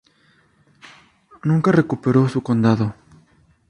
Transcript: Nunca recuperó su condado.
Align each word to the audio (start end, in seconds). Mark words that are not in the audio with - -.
Nunca 1.43 1.71
recuperó 1.71 2.27
su 2.27 2.41
condado. 2.41 2.95